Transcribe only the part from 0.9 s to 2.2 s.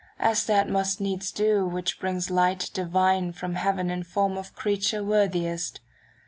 needs do which